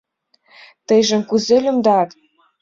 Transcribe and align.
Тыйжым 0.87 1.21
кузе 1.29 1.57
лӱмдат? 1.63 2.09